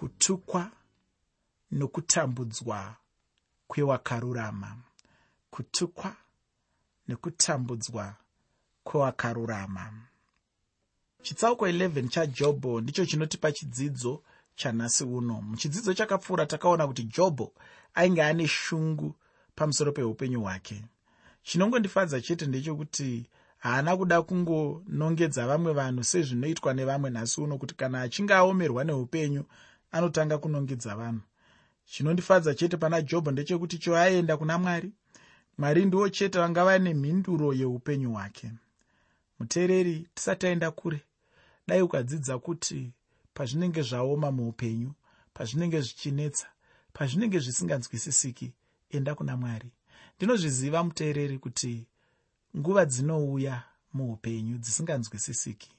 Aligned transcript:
kutukwa 0.00 0.70
nokutambudzwa 1.70 2.96
kwewakarurama. 3.68 4.76
Kutukwa 5.50 6.16
nekutambudzwa 7.08 8.14
kwewakarurama. 8.84 9.92
Chitsauko 11.22 11.68
11 11.68 12.08
chajobho 12.08 12.80
ndicho 12.80 13.06
chinotipa 13.06 13.52
chidzidzo 13.52 14.22
chanhasi 14.54 15.04
uno. 15.04 15.42
Muchidzidzo 15.42 15.94
chakapfuura 15.94 16.46
takaona 16.46 16.86
kuti 16.86 17.02
jobho 17.04 17.52
ainge 17.94 18.22
ane 18.22 18.48
shungu 18.48 19.14
pamusoro 19.54 19.92
peupenyu 19.92 20.40
hwake. 20.40 20.84
Chinongondifadza 21.42 22.20
chete 22.20 22.46
ndechekuti 22.46 23.26
haana 23.58 23.96
kuda 23.96 24.22
kungonongedza 24.22 25.46
vamwe 25.46 25.72
vanhu 25.72 26.04
sezvinoitwa 26.04 26.74
nevamwe 26.74 27.10
nhasi 27.10 27.40
uno 27.40 27.58
kuti 27.58 27.74
kana 27.74 28.00
achinge 28.00 28.34
aomerwa 28.34 28.84
neupenyu 28.84 29.44
anotanga 29.92 30.38
kunongedza 30.38 30.94
vanhu. 30.96 31.20
Chinondifadza 31.86 32.54
chete 32.54 32.76
pana 32.76 33.02
jobho 33.02 33.30
ndechekuti 33.30 33.78
cho 33.78 33.96
aenda 33.96 34.36
kuna 34.36 34.58
mwari 34.58 34.92
mwari 35.58 35.84
ndiwo 35.84 36.08
chete 36.08 36.38
vangava 36.38 36.78
nemhinduro 36.78 37.52
yeupenyu 37.52 38.12
hwake. 38.12 38.50
Muteereri 39.38 40.06
tisati 40.14 40.46
aenda 40.46 40.70
kure. 40.70 41.02
Dai 41.68 41.82
ukadzidza 41.82 42.38
kuti 42.38 42.92
pazvinenge 43.34 43.82
zvaoma 43.82 44.30
muupenyu 44.32 44.92
pazvinenge 45.34 45.80
zvichinetsa 45.80 46.46
pazvinenge 46.92 47.38
zvisinganzwisisiki 47.38 48.52
enda 48.90 49.14
kuna 49.14 49.36
mwari. 49.36 49.70
Ndinozviziva 50.16 50.84
muteereri 50.84 51.38
kuti 51.38 51.86
nguva 52.56 52.84
dzinouya 52.86 53.62
muupenyu 53.92 54.58
dzisinganzwisisiki. 54.58 55.70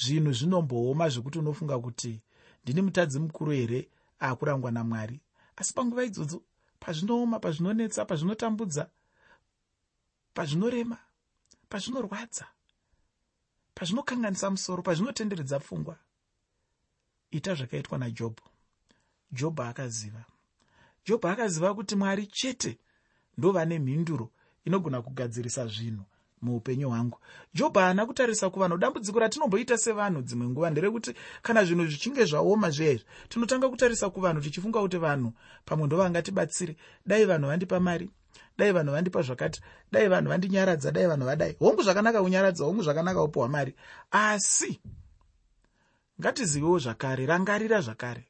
Zvinhu 0.00 0.32
zvinombooma 0.32 1.08
zvekuti 1.08 1.38
unofunga 1.38 1.78
kuti 1.78 2.20
ndini 2.66 2.82
mutadzi 2.82 3.18
mukuru 3.18 3.52
here? 3.52 3.88
Aakurangwa 4.20 4.70
namwari. 4.70 5.20
Asi 5.56 5.74
panguva 5.74 6.04
idzodzo 6.04 6.42
pazvinooma 6.80 7.38
pazvinonetsa 7.40 8.04
pazvinotambudza 8.04 8.90
pazvinorema 10.34 10.98
pazvinorwadza 11.68 12.46
pazvinokanganisa 13.74 14.50
musoro 14.50 14.82
pazvinotenderedza 14.82 15.58
pfungwa 15.60 15.96
ita 17.30 17.54
zvakaitwa 17.54 17.98
najobho. 17.98 18.46
Jobho 19.32 19.62
akaziva. 19.62 20.24
Jobho 21.06 21.28
akaziva 21.28 21.74
kuti 21.74 21.96
mwari 21.96 22.26
chete 22.26 22.78
ndovane 23.38 23.78
mhinduro 23.78 24.32
inogona 24.64 25.02
kugadzirisa 25.02 25.66
zvinhu 25.66 26.04
muupenyu 26.42 26.88
hwangu. 26.88 27.18
Jobho 27.54 27.80
haana 27.80 28.06
kutarisa 28.06 28.50
kuvanhu. 28.50 28.78
Dambudziko 28.78 29.18
ratinomboita 29.18 29.78
sevanhu 29.78 30.22
dzimwe 30.22 30.48
nguva 30.48 30.70
nderekuti 30.70 31.14
kana 31.42 31.64
zvinhu 31.64 31.86
zvichinge 31.86 32.24
zvaoma 32.24 32.70
zveizvi 32.70 33.04
tinotanga 33.28 33.68
kutarisa 33.68 34.10
kuvanhu 34.10 34.40
tichifunga 34.40 34.80
kuti 34.80 34.98
vanhu 34.98 35.32
pamwe 35.64 35.86
ndovangatibatsire 35.86 36.76
dai 37.06 37.24
vanhu 37.24 37.48
vandipa 37.48 37.80
mari 37.80 38.10
dai 38.58 38.72
vanhu 38.72 38.92
vandipa 38.92 39.22
zvakati 39.22 39.60
dai 39.92 40.08
vanhu 40.08 40.28
vandinyaradza 40.30 40.92
dai 40.92 41.06
vanhu 41.06 41.26
vadai. 41.26 41.56
Hongu 41.58 41.82
zvakanaka 41.82 42.22
kunyaradza 42.22 42.64
hongu 42.64 42.82
zvakanaka 42.82 43.22
upiwa 43.22 43.48
mari. 43.48 43.74
Asi 44.10 44.80
ngatizivewo 46.20 46.78
zvakare 46.78 47.26
rangarira 47.26 47.80
zvakare 47.80 48.24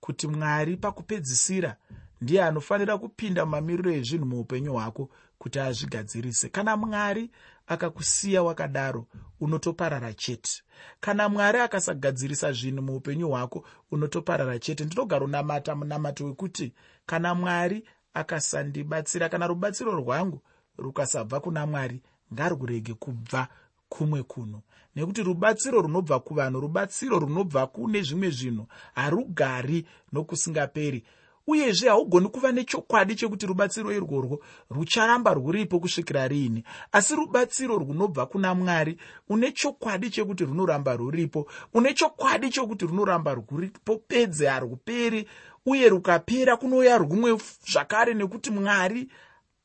kuti 0.00 0.26
mwari 0.26 0.76
pakupedzisira 0.76 1.76
ndiye 2.20 2.42
anofanira 2.44 2.98
kupinda 2.98 3.44
mumamiriro 3.44 3.90
ezvinhu 3.92 4.26
muupenyu 4.26 4.72
hwako 4.72 5.10
kuti 5.38 5.60
azvigadzirise. 5.60 6.48
Kana 6.48 6.76
mwari 6.76 7.30
akakusiya 7.66 8.42
wakadaro 8.42 9.06
unotoparara 9.40 10.12
chete. 10.12 10.62
Kana 11.00 11.28
mwari 11.28 11.58
akasagadzirisa 11.58 12.52
zvinhu 12.52 12.82
muupenyu 12.82 13.28
hwako 13.28 13.64
unotoparara 13.90 14.58
chete. 14.58 14.84
Ndinogara 14.84 15.24
unamata 15.24 15.74
munamato 15.74 16.24
wekuti 16.24 16.72
kana 17.06 17.34
mwari 17.34 17.84
akasandibatsira 18.14 19.28
kana 19.28 19.46
rubatsiro 19.46 19.92
rwangu 19.92 20.40
rukasabva 20.78 21.40
kuna 21.40 21.66
mwari 21.66 22.02
ngarwurege 22.32 22.94
kubva 22.94 23.48
kumwe 23.88 24.22
kuno. 24.22 24.62
Nekuti 24.96 25.22
rubatsiro 25.22 25.82
runobva 25.82 26.20
kuvanhu 26.20 26.60
rubatsiro 26.60 27.18
runobva 27.18 27.66
kune 27.66 28.02
zvimwe 28.02 28.30
zvinhu 28.30 28.66
harugari 28.94 29.86
nokusingaperi 30.12 31.04
uyezve 31.46 31.88
haugoni 31.88 32.28
kuva 32.28 32.52
nechokwadi 32.52 33.14
chekuti 33.14 33.46
rubatsiro 33.46 33.92
irworwo 33.92 34.44
rucharamba 34.70 35.34
rwuripo 35.34 35.80
kusvikira 35.80 36.28
riini 36.28 36.64
asi 36.92 37.16
rubatsiro 37.16 37.78
runobva 37.78 38.26
kuna 38.26 38.54
mwari 38.54 38.98
une 39.28 39.52
chokwadi 39.52 40.10
chekuti 40.10 40.44
runoramba 40.44 40.96
rwuripo 40.96 41.50
une 41.74 41.94
chokwadi 41.94 42.50
chokuti 42.50 42.86
runoramba 42.86 43.34
rwuripo 43.34 43.96
pedze 43.96 44.46
harwuperi 44.46 45.28
uye 45.66 45.88
rukapera 45.88 46.56
kunouya 46.56 46.98
rumwe 46.98 47.38
zvakare 47.72 48.14
nekuti 48.14 48.50
mwari 48.50 49.10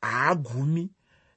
haagumi 0.01 0.89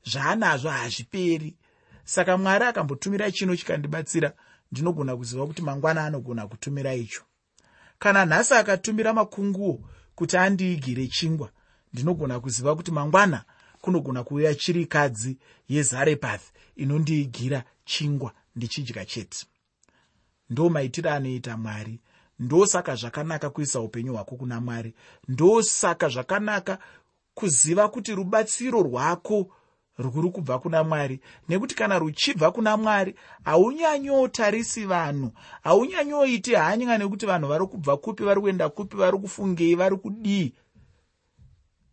zvaanazvo 0.05 0.69
hazviperi 0.69 1.57
saka 2.05 2.37
mwari 2.37 2.65
akambotumira 2.65 3.31
chino 3.31 3.57
chikandibatsira 3.57 4.33
ndinogona 4.73 5.17
kuziva 5.17 5.47
kuti 5.47 5.63
mangwana 5.63 6.05
anogona 6.05 6.47
kutumira 6.47 6.95
icho. 6.95 7.23
Kana 7.99 8.25
nhasi 8.25 8.55
akatumira 8.55 9.13
makunguo 9.13 9.81
kuti 10.15 10.37
andiigire 10.37 11.07
chingwa. 11.07 11.51
Ndinogona 11.93 12.41
kuziva 12.41 12.77
kuti 12.77 12.91
mangwana 12.91 13.45
kunogona 13.81 14.25
kuuya 14.25 14.55
chirikadzi 14.55 15.39
yezarepath 15.69 16.43
inondiigira 16.77 17.65
chingwa 17.85 18.33
ndichidya 18.57 19.05
chete. 19.05 19.47
Ndo 20.51 20.69
maitiro 20.69 21.11
anoita 21.11 21.57
mwari. 21.57 22.01
Ndosaka 22.39 22.95
zvakanaka 22.95 23.51
kuisa 23.51 23.81
upenyu 23.81 24.13
hwako 24.13 24.37
kuna 24.37 24.61
mwari. 24.61 24.95
Ndosaka 25.29 26.09
zvakanaka 26.09 26.79
kuziva 27.35 27.89
kuti 27.89 28.15
rubatsiro 28.15 28.83
rwako 28.83 29.51
rwuri 29.99 30.31
kubva 30.31 30.59
kuna 30.59 30.85
mwari. 30.85 31.21
Nekuti 31.49 31.75
kana 31.75 31.99
ruchibva 31.99 32.53
kuna 32.53 32.77
mwari 32.77 33.15
haunyanyotarisi 33.45 34.87
vanhu 34.87 35.33
haunyanyoiti 35.63 36.55
hanya 36.55 36.99
nekuti 36.99 37.27
vanhu 37.27 37.49
vari 37.49 37.67
kubva 37.67 37.97
kupi 37.97 38.25
vari 38.25 38.41
kuenda 38.41 38.69
kupi 38.69 38.97
vari 38.97 39.19
kufungei 39.19 39.75
vari 39.75 39.97
kudii. 39.97 40.55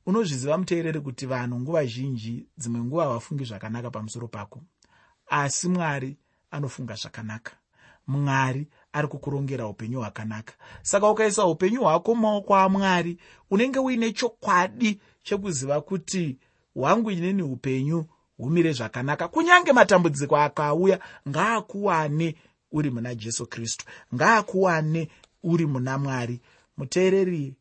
Unozviziva 0.05 0.57
muteereri 0.57 1.01
kuti 1.01 1.25
vanhu 1.25 1.59
nguva 1.59 1.85
zhinji 1.85 2.47
dzimwe 2.57 2.81
nguva 2.81 3.03
havafungi 3.03 3.43
zvakanaka 3.43 3.91
pamusoro 3.91 4.27
pako. 4.27 4.61
Asi 5.27 5.69
mwari 5.69 6.17
anofunga 6.51 6.95
zvakanaka. 6.95 7.51
Mwari 8.07 8.67
ari 8.93 9.07
kukurongera 9.07 9.67
upenyu 9.67 9.99
hwakanaka. 9.99 10.53
Saka 10.81 11.09
ukaisa 11.09 11.45
upenyu 11.45 11.81
hwako 11.81 12.15
mumaoko 12.15 12.55
amwari 12.55 13.17
unenge 13.49 13.79
uine 13.79 14.11
chokwadi 14.13 15.01
chekuziva 15.23 15.81
kuti 15.81 16.37
hwangu 16.79 17.11
inini 17.11 17.43
upenyu 17.43 18.05
humire 18.37 18.73
zvakanaka. 18.73 19.27
Kunyange 19.27 19.73
matambudziko 19.73 20.37
akauya 20.37 20.99
ngaakuwane 21.29 22.35
uri 22.71 22.89
muna 22.91 23.15
jesu 23.15 23.45
kristu 23.47 23.85
ngaakuwane 24.15 25.09
uri 25.43 25.65
muna 25.65 25.97
mwari. 25.97 26.41
Muteereri 26.77 27.55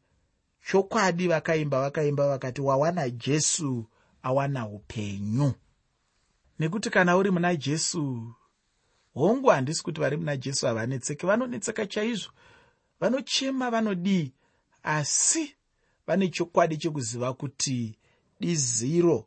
chokwadi 0.70 1.28
vakaimba 1.28 1.80
vakaimba 1.80 2.28
vakati 2.28 2.60
wawana 2.60 3.10
jesu 3.10 3.84
awana 4.22 4.66
upenyu. 4.68 5.52
Nekuti 6.58 6.90
kana 6.90 7.16
uri 7.16 7.30
muna 7.30 7.56
jesu 7.56 8.32
hongu 9.14 9.48
handisi 9.48 9.82
kuti 9.82 10.00
vari 10.00 10.16
muna 10.16 10.36
jesu 10.36 10.66
havanetseki 10.66 11.26
vanonetseka 11.26 11.86
chaizvo. 11.86 12.30
Vanochema 13.00 13.70
vanodii 13.70 14.32
asi 14.82 15.54
vane 16.06 16.28
chokwadi 16.28 16.76
chekuziva 16.76 17.32
kuti 17.34 17.98
diziro 18.40 19.26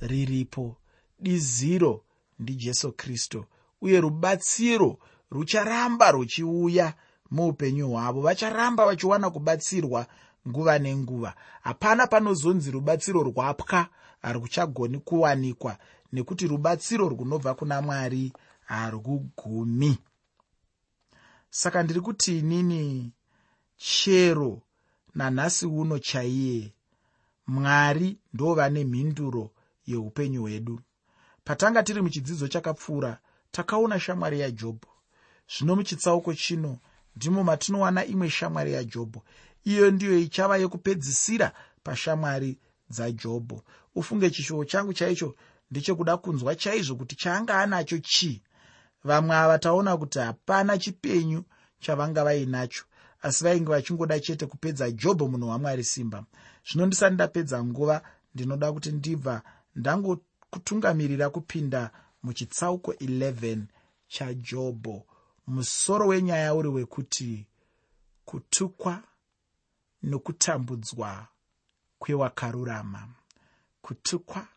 riripo. 0.00 0.76
Diziro 1.20 2.04
ndijesu 2.38 2.92
kristu. 2.92 3.44
Uye 3.80 4.00
rubatsiro 4.00 4.98
rucharamba 5.30 6.10
ruchiuya 6.10 6.94
muupenyu 7.30 7.88
hwavo. 7.90 8.20
Vacharamba 8.20 8.86
vachiwana 8.86 9.30
kubatsirwa 9.30 10.06
nguva 10.48 10.78
nenguva. 10.78 11.34
Hapana 11.62 12.06
panozonzi 12.06 12.70
rubatsiro 12.70 13.22
rwapwa 13.22 13.86
haruchagoni 14.22 14.98
kuwanikwa 14.98 15.78
nekuti 16.12 16.46
rubatsiro 16.46 17.08
runobva 17.08 17.54
kuna 17.54 17.82
mwari 17.82 18.32
harugumi. 18.64 19.98
Saka 21.50 21.82
ndiri 21.82 22.00
kuti 22.00 22.38
inini 22.38 23.12
chero 23.76 24.62
nanhasi 25.14 25.66
uno 25.66 25.98
chaiye 25.98 26.72
mwari 27.48 28.18
ndovane 28.34 28.84
mhinduro 28.84 29.50
yeupenyu 29.86 30.40
hwedu. 30.42 30.80
Patanga 31.44 31.82
tiri 31.82 32.02
muchidzidzo 32.02 32.48
chakapfuura 32.48 33.18
takaona 33.50 34.00
shamwari 34.00 34.40
yajobho. 34.40 34.88
Zvino 35.52 35.76
muchitsauko 35.76 36.34
chino 36.34 36.78
ndimo 37.16 37.44
matinowana 37.44 38.04
imwe 38.04 38.30
shamwari 38.30 38.72
yajobho. 38.72 39.22
Iyo 39.64 39.90
ndiyo 39.90 40.18
ichava 40.18 40.56
yekupedzisira 40.56 41.52
pashamwari 41.82 42.58
dzajobho. 42.90 43.62
Ufunge 43.94 44.30
chishuwo 44.30 44.64
changu 44.64 44.92
chaicho 44.92 45.34
ndechekuda 45.70 46.16
kunzwa 46.16 46.54
chaizvo 46.54 46.96
kuti 46.96 47.16
chaanga 47.16 47.58
anacho 47.60 47.98
chii. 47.98 48.42
Vamwe 49.04 49.36
ava 49.36 49.58
taona 49.58 49.96
kuti 49.96 50.18
hapana 50.18 50.78
chipenyu 50.78 51.44
chavanga 51.80 52.24
vainacho 52.24 52.84
asi 53.22 53.44
vainge 53.44 53.70
vachingoda 53.70 54.20
chete 54.20 54.46
kupedza 54.46 54.90
jobho 54.90 55.28
munhu 55.28 55.48
wamwari 55.48 55.84
simba 55.84 56.24
zvino 56.68 56.86
ndisati 56.86 57.14
ndapedza 57.14 57.64
nguva 57.64 58.02
ndinoda 58.34 58.72
kuti 58.72 58.92
ndibva 58.92 59.42
ndangokutungamirira 59.76 61.30
kupinda 61.30 61.90
muchitsauko 62.22 62.92
11 62.92 63.62
chajobho 64.08 65.06
musoro 65.46 66.06
wenyaya 66.06 66.54
uri 66.54 66.68
wekuti 66.68 67.46
kutukwa 68.24 69.02
nokutambudzwa 70.02 71.26
kwewakarurama. 71.98 73.08
Kutukwa 73.82 74.48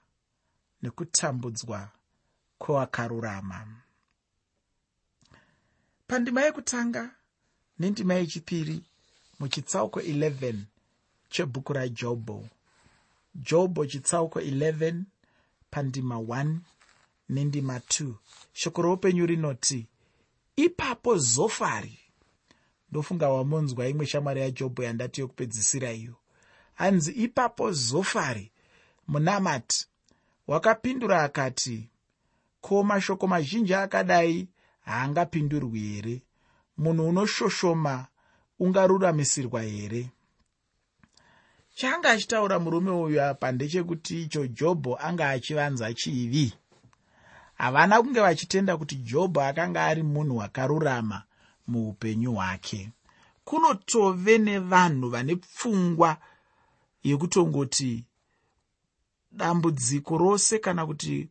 nekutambudzwa 0.81 1.90
kwewakarurama. 2.57 3.68
Pandima 6.07 6.42
yekutanga 6.42 7.16
nendima 7.80 8.14
yechipiri 8.14 8.84
muchitsauko 9.40 10.00
11 10.00 10.56
chebhuku 11.31 11.74
rajobho. 11.74 12.48
Jobho 13.36 13.86
chitsauko 13.86 14.39
11 14.39 15.04
pandima 15.72 16.16
1 16.16 16.57
nendima 17.30 17.78
2 17.78 18.13
shoko 18.54 18.81
roupenyu 18.81 19.25
rinoti 19.25 19.88
ipapo 20.56 21.18
zofari. 21.18 22.00
Ndofunga 22.89 23.30
wamunzwa 23.30 23.88
imwe 23.88 24.06
shamwari 24.06 24.42
yajobho 24.42 24.83
yandati 24.83 25.22
yokupedzisira 25.22 25.92
iyo. 25.94 26.16
Hanzi 26.74 27.12
ipapo 27.12 27.72
zofari. 27.72 28.51
Munamati 29.07 29.88
wakapindura 30.48 31.24
akati 31.24 31.89
ko 32.62 32.83
mashoko 32.83 33.28
mazhinji 33.28 33.74
akadai 33.74 34.48
haangapindurwi 34.81 35.80
here? 35.80 36.22
Munhu 36.78 37.07
unoshoshoma 37.10 38.07
ungaruramisirwa 38.60 39.62
here 39.62 40.10
chaanga 41.75 42.09
achitaura 42.09 42.59
murume 42.59 42.91
uyu 42.91 43.21
apa 43.23 43.51
ndechekuti 43.51 44.21
icho 44.21 44.47
jobho 44.47 44.97
anga 45.01 45.29
achivanza 45.29 45.94
chivi? 45.94 46.53
Havana 47.53 48.01
kunge 48.01 48.19
vachitenda 48.19 48.77
kuti 48.77 48.95
jobho 48.95 49.41
akanga 49.41 49.85
ari 49.85 50.03
munhu 50.03 50.41
akarurama 50.44 51.23
muupenyu 51.68 52.33
hwake. 52.33 52.89
Kunotove 53.45 54.38
nevanhu 54.38 55.09
vane 55.09 55.35
pfungwa 55.35 56.18
yekutongoti 57.03 58.06
dambudziko 59.31 60.18
rose 60.18 60.59
kana 60.59 60.85
kuti 60.85 61.29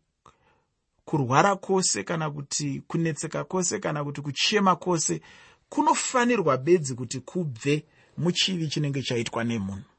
kurwara 1.05 1.57
kwose 1.57 2.05
kana 2.05 2.31
kuti 2.31 2.83
kunetseka 2.87 3.45
kwose 3.45 3.79
kana 3.79 4.05
kuti 4.05 4.21
kuchema 4.21 4.77
kwose 4.77 5.21
kunofanirwa 5.69 6.57
bedzi 6.57 6.95
kuti 6.95 7.21
kubve 7.21 7.85
muchivi 8.19 8.69
chinenge 8.69 9.03
chaitwa 9.03 9.45
nemunhu 9.45 9.90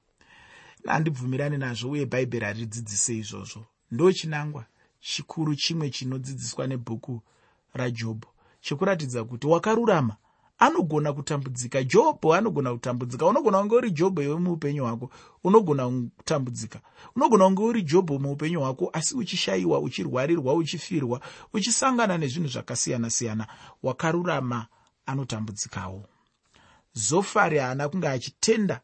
handibvumirani 0.86 1.58
nazvo 1.58 1.90
uye 1.92 2.06
bhaibheri 2.06 2.46
haridzidzise 2.46 3.18
izvozvo. 3.18 3.66
Ndochinangwa 3.92 4.66
chikuru 5.00 5.56
chimwe 5.56 5.90
chinodzidziswa 5.90 6.68
nebhuku 6.68 7.22
rajobho. 7.74 8.30
Chekuratidza 8.62 9.24
kuti 9.24 9.48
wakarurama 9.48 10.16
anogona 10.60 11.14
kutambudzika. 11.14 11.84
Jobho 11.84 12.34
anogona 12.34 12.74
kutambudzika. 12.74 13.26
Unogona 13.26 13.60
kunge 13.60 13.76
uri 13.76 13.92
jobho 13.92 14.22
iwe 14.22 14.36
muupenyu 14.36 14.84
hwako 14.84 15.12
unogona 15.44 15.90
kutambudzika. 16.18 16.80
Unogona 17.16 17.46
kunge 17.46 17.64
uri 17.64 17.82
jobho 17.84 18.20
muupenyu 18.20 18.60
hwako 18.60 18.90
asi 18.94 19.16
uchishayiwa 19.16 19.80
uchirwarirwa 19.80 20.54
uchifirwa 20.54 21.22
uchisangana 21.54 22.18
nezvinhu 22.18 22.50
zvakasiyana-siyana. 22.50 23.48
Wakarurama 23.84 24.68
anotambudzikawo. 25.06 26.06
Zofari 26.94 27.58
haana 27.58 27.90
kunge 27.90 28.08
achitenda 28.08 28.82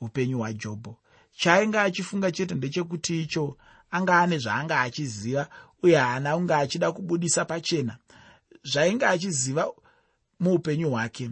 upenyu 0.00 0.38
hwajobho 0.38 0.96
chaainge 1.38 1.78
achifunga 1.78 2.32
chete 2.32 2.54
ndechekuti 2.54 3.22
icho 3.22 3.56
anga 3.90 4.20
ane 4.20 4.38
zvaanga 4.38 4.80
achiziva 4.80 5.48
uye 5.82 5.96
haana 5.96 6.36
kunge 6.36 6.54
achida 6.54 6.92
kubudisa 6.92 7.44
pachena. 7.44 7.96
Zvainge 8.62 9.06
achiziva 9.06 9.72
muupenyu 10.40 10.90
hwake. 10.90 11.30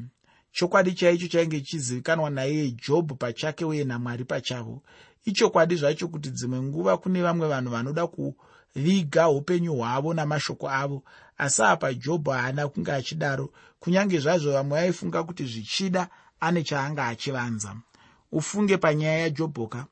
Chokwadi 0.52 0.92
chaicho 0.92 1.28
chainge 1.28 1.60
chichizivikanwa 1.60 2.30
naiye 2.30 2.70
jobhu 2.70 3.14
pachake 3.16 3.64
uye 3.64 3.84
namwari 3.84 4.24
pachavo. 4.24 4.82
Ichokwadi 5.24 5.76
zvacho 5.76 6.08
kuti 6.08 6.30
dzimwe 6.30 6.62
nguva 6.62 6.96
kune 6.96 7.22
vamwe 7.22 7.48
vanhu 7.48 7.70
vanoda 7.70 8.06
kuviga 8.06 9.28
upenyu 9.28 9.74
hwavo 9.74 10.14
namashoko 10.14 10.70
avo 10.70 11.02
asi 11.38 11.62
apa 11.62 11.94
jobhu 11.94 12.30
haana 12.30 12.68
kunge 12.68 12.92
achidaro. 12.92 13.52
Kunyange 13.80 14.18
zvazvo 14.18 14.52
vamwe 14.52 14.80
vaifunga 14.80 15.24
kuti 15.24 15.44
zvichida 15.46 16.08
ane 16.40 16.62
chaanga 16.62 17.06
achivanza. 17.06 17.76
Ufunge 18.32 18.76
panyaya 18.76 19.18
yajobhoka 19.18 19.86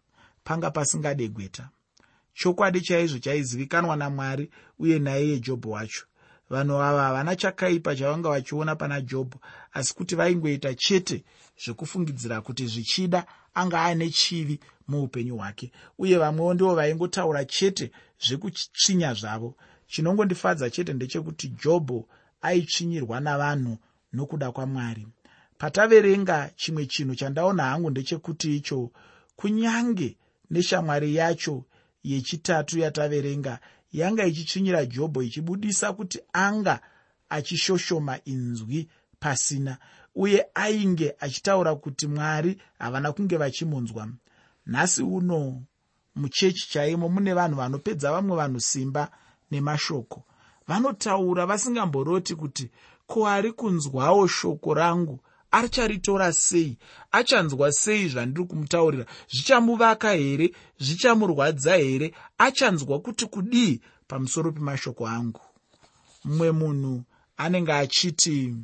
panga 0.45 0.71
pasingade 0.71 1.29
gweta. 1.29 1.69
Chokwadi 2.35 2.81
chaizvo 2.81 3.19
chaizivikanwa 3.19 3.97
namwari 3.97 4.51
uye 4.79 4.99
naiye 4.99 5.41
jobho 5.41 5.71
wacho. 5.71 6.05
Vanhu 6.51 6.83
ava 6.83 7.03
havana 7.03 7.37
chakaipa 7.37 7.97
chavanga 7.97 8.29
vachiona 8.29 8.77
pana 8.77 9.01
jobho 9.01 9.41
asi 9.73 9.95
kuti 9.95 10.15
vaingoita 10.15 10.75
chete 10.75 11.25
zvekufungidzira 11.65 12.41
kuti 12.41 12.67
zvichida 12.67 13.27
anga 13.55 13.83
aine 13.83 14.11
chivi 14.11 14.61
muupenyu 14.89 15.37
hwake 15.37 15.73
uye 15.99 16.19
vamwewo 16.19 16.55
ndivo 16.55 16.75
vaingotaura 16.75 17.45
chete 17.45 17.91
zvekutsvinya 18.25 19.15
zvavo. 19.15 19.55
Chinongondifadza 19.87 20.71
chete 20.71 20.93
ndechekuti 20.93 21.49
jobho 21.49 22.09
aitsvinyirwa 22.43 23.21
navanhu 23.21 23.79
nokuda 24.13 24.53
kwamwari. 24.53 25.07
Pataverenga 25.59 26.51
chimwe 26.57 26.87
chinhu 26.87 27.15
chandaona 27.15 27.63
hangu 27.63 27.91
ndechekuti 27.91 28.57
icho 28.57 28.91
kunyange 29.37 30.17
neshamwari 30.53 31.15
yacho 31.17 31.65
yechitatu 32.05 32.79
yataverenga. 32.79 33.59
Yanga 33.93 34.25
ichitsvinyira 34.27 34.87
jobho 34.87 35.23
ichibudisa 35.23 35.93
kuti 35.93 36.19
anga 36.33 36.81
achishoshoma 37.29 38.15
inzwi 38.25 38.89
pasina 39.21 39.79
uye 40.15 40.47
ainge 40.55 41.15
achitaura 41.21 41.75
kuti 41.75 42.07
mwari 42.07 42.61
havana 42.79 43.13
kunge 43.13 43.37
vachimunzwa. 43.37 44.09
Nhasi 44.67 45.03
uno 45.03 45.63
muchechi 46.15 46.71
chaimo 46.71 47.09
mune 47.09 47.35
vanhu 47.35 47.57
vanopedza 47.57 48.13
vamwe 48.13 48.37
vanhu 48.37 48.61
simba 48.61 49.11
nemashoko. 49.51 50.25
Vanotaura 50.69 51.47
vasingamboroti 51.47 52.35
kuti 52.35 52.71
ko 53.07 53.27
ari 53.29 53.53
kunzwawo 53.53 54.27
shoko 54.27 54.75
rangu 54.75 55.21
acharitora 55.53 56.33
sei? 56.33 56.79
Achanzwa 57.13 57.73
sei 57.73 58.09
zvandiri 58.09 58.47
kumutaurira? 58.47 59.07
Zvichamuvaka 59.29 60.13
here? 60.13 60.53
Zvichamurwadza 60.81 61.77
here? 61.77 62.15
Achanzwa 62.39 63.01
kuti 63.01 63.27
kudii 63.27 63.81
pamusoro 64.07 64.53
pemashoko 64.53 65.07
angu? 65.07 65.41
Mumwe 66.25 66.53
munhu 66.53 67.03
anenge 67.37 67.73
achiti 67.73 68.57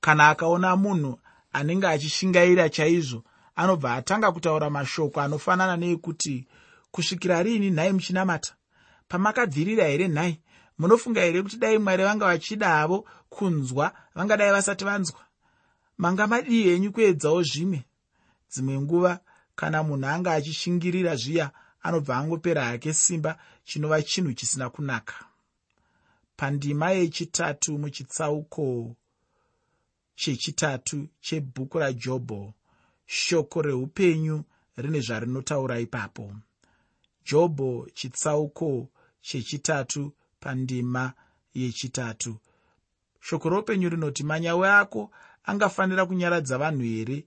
kana 0.00 0.28
akaona 0.28 0.76
munhu 0.76 1.18
anenge 1.52 1.86
achishingaira 1.86 2.68
chaizvo 2.68 3.24
anobva 3.56 3.94
atanga 3.94 4.32
kutaura 4.32 4.70
mashoko 4.70 5.20
anofanana 5.20 5.76
neekuti 5.76 6.46
kusvikira 6.90 7.42
riini 7.42 7.70
nhai 7.70 7.92
muchinamata? 7.92 8.54
Pamakabvirira 9.08 9.84
here 9.84 10.08
nhai? 10.08 10.40
Munofunga 10.78 11.20
here 11.20 11.42
kuti 11.42 11.56
dai 11.56 11.78
mwari 11.78 12.04
vanga 12.04 12.26
vachida 12.26 12.68
havo 12.68 13.08
kunzwa 13.30 13.92
vangadai 14.14 14.52
vasati 14.52 14.84
vanzwa 14.84 15.27
manga 15.98 16.26
madii 16.26 16.62
henyu 16.62 16.92
kuedzawo 16.92 17.42
zvimwe? 17.42 17.84
Dzimwe 18.50 18.80
nguva 18.80 19.20
kana 19.58 19.82
munhu 19.82 20.06
anga 20.06 20.32
achishingirira 20.32 21.16
zviya 21.16 21.50
anobva 21.82 22.16
angopera 22.16 22.64
hake 22.64 22.92
simba 22.94 23.38
chinova 23.64 24.02
chinhu 24.02 24.32
chisina 24.32 24.70
kunaka. 24.70 25.14
Pandima 26.36 26.90
yechitatu 26.90 27.78
muchitsauko 27.78 28.96
chechitatu 30.14 31.08
chebhuku 31.20 31.78
rajobho 31.78 32.54
shoko 33.06 33.62
reupenyu 33.62 34.44
rine 34.76 35.00
zvarinotaura 35.00 35.80
ipapo. 35.80 36.32
Jobho 37.24 37.88
chitsauko 37.94 38.88
chechitatu 39.20 40.12
pandima 40.40 41.12
yechitatu. 41.54 42.36
Shoko 43.20 43.48
roupenyu 43.48 43.88
rinoti 43.88 44.22
manyawe 44.24 44.70
ako 44.70 45.10
angafanira 45.48 46.06
kunyaradza 46.06 46.58
vanhu 46.58 46.82
here? 46.82 47.24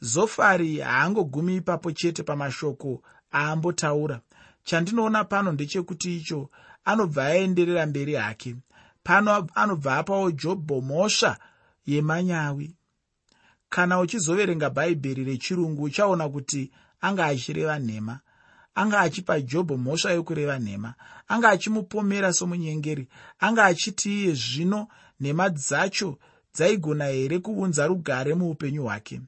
Zofari 0.00 0.78
haangogumi 0.78 1.56
ipapo 1.56 1.92
chete 1.92 2.22
pamashoko 2.22 3.02
aambotaura. 3.32 4.20
Chandinoona 4.64 5.24
pano 5.24 5.52
ndechekuti 5.52 6.16
icho 6.16 6.50
anobva 6.84 7.24
aenderera 7.26 7.86
mberi 7.86 8.14
hake. 8.14 8.56
Pano 9.02 9.48
anobva 9.54 9.96
apawo 9.96 10.30
jobho 10.30 10.80
mhosva 10.80 11.38
yemanyawi. 11.86 12.76
Kana 13.68 14.00
uchizoverenga 14.00 14.70
bhaibheri 14.70 15.24
rechirungu 15.24 15.82
uchaona 15.82 16.28
kuti 16.28 16.70
anga 17.00 17.26
achireva 17.26 17.78
nhema. 17.78 18.20
Anga 18.74 19.00
achipa 19.00 19.40
jobho 19.40 19.76
mhosva 19.76 20.12
yokureva 20.12 20.58
nhema. 20.58 20.94
Anga 21.28 21.48
achimupomera 21.48 22.32
somunyengeri. 22.32 23.08
Anga 23.38 23.64
achiti 23.64 24.22
iye 24.22 24.34
zvino 24.34 24.88
nhema 25.20 25.50
dzacho 25.50 26.18
dzaigona 26.54 27.06
here 27.06 27.38
kuunza 27.38 27.86
rugare 27.86 28.34
muupenyu 28.34 28.82
hwake? 28.82 29.20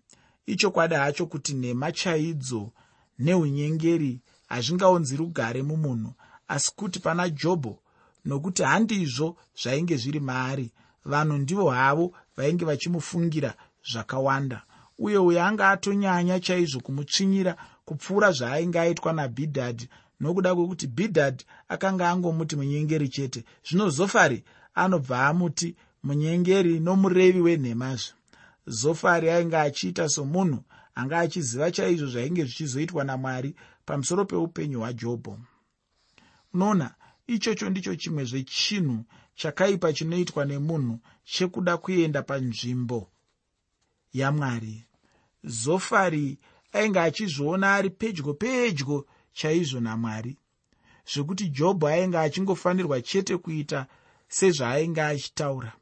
Ichokwadi 0.47 0.95
hacho 0.95 1.26
kuti 1.26 1.54
nhema 1.54 1.92
chaidzo 1.92 2.71
neunyengeri 3.18 4.21
hazvingaunzi 4.49 5.16
rugare 5.16 5.62
mumunhu 5.62 6.12
asi 6.49 6.73
kuti 6.76 7.00
pana 7.00 7.28
jobho 7.28 7.78
nokuti 8.25 8.62
handizvo 8.62 9.37
zvainge 9.62 9.97
zviri 9.97 10.21
maari. 10.21 10.71
Vanhu 11.04 11.38
ndivo 11.38 11.71
havo 11.71 12.12
vainge 12.37 12.64
vachimufungira 12.64 13.54
zvakawanda 13.92 14.62
uye 14.99 15.18
uyo 15.18 15.45
anga 15.45 15.71
atonyanya 15.71 16.40
chaizvo 16.40 16.80
kumutsvinyira 16.80 17.56
kupfuura 17.85 18.33
zvaainge 18.33 18.80
aitwa 18.80 19.12
nabhidhadhi 19.12 19.88
nokuda 20.21 20.54
kwekuti 20.54 20.87
bhidhadhi 20.87 21.45
akanga 21.68 22.11
angomuti 22.11 22.56
munyengeri 22.56 23.09
chete. 23.09 23.45
Zvino 23.68 23.90
zofari 23.90 24.45
anobva 24.75 25.26
amuti 25.26 25.76
munyengeri 26.06 26.80
nomurevi 26.80 27.40
wenhemazve 27.46 28.14
zofari 28.66 29.30
ainge 29.30 29.56
achiita 29.56 30.08
somunhu 30.08 30.60
anga 30.94 31.18
achiziva 31.18 31.70
chaizvo 31.70 32.06
zvainge 32.06 32.44
zvichizoitwa 32.44 33.04
namwari 33.04 33.50
pamusoro 33.86 34.25
peupenyu 34.25 34.78
hwajobho. 34.80 35.38
Unoona 36.54 36.94
ichocho 37.26 37.70
ndicho 37.70 37.94
chimwe 37.96 38.25
zvechinhu 38.25 39.04
chakaipa 39.34 39.92
chinoitwa 39.92 40.44
nemunhu 40.44 40.98
chekuda 41.25 41.76
kuenda 41.76 42.22
panzvimbo 42.22 43.10
yamwari. 44.12 44.84
Zofari 45.44 46.38
ainge 46.72 47.00
achizviona 47.00 47.75
ari 47.75 47.90
pedyo 47.90 48.34
pedyo 48.34 49.06
chaizvo 49.32 49.80
namwari 49.80 50.38
zvekuti 51.12 51.48
jobho 51.48 51.86
ainge 51.86 52.18
achingofanirwa 52.18 53.02
chete 53.02 53.36
kuita 53.36 53.86
sezvaainge 54.28 55.02
achitaura 55.02 55.72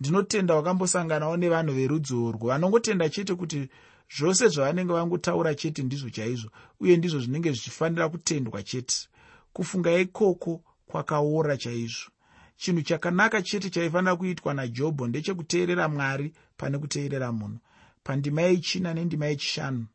ndinotenda 0.00 0.54
wakambosanganawo 0.54 1.36
nevanhu 1.36 1.72
verudzi 1.74 2.14
urwu. 2.14 2.46
Vanongotenda 2.48 3.08
chete 3.08 3.34
kuti 3.34 3.68
zvose 4.16 4.48
zvavanenge 4.48 4.92
vangotaura 4.92 5.54
chete 5.54 5.82
ndizvo 5.82 6.10
chaizvo 6.10 6.50
uye 6.80 6.96
ndizvo 6.96 7.20
zvinenge 7.20 7.52
zvichifanira 7.52 8.08
kutendwa 8.08 8.62
chete. 8.62 9.08
Kufunga 9.52 9.98
ikoko 9.98 10.62
kwakaora 10.86 11.56
chaizvo. 11.56 12.10
Chinhu 12.56 12.82
chakanaka 12.82 13.42
chete 13.42 13.70
chaifanira 13.70 14.16
kuitwa 14.16 14.54
najobho 14.54 15.06
ndechekuteerera 15.06 15.88
mwari 15.88 16.32
pane 16.56 16.78
kuteerera 16.78 17.32
munhu. 17.32 17.58
Pandima 18.04 18.42
yechina 18.42 18.94
nendima 18.94 19.26
yechishanu 19.26 19.86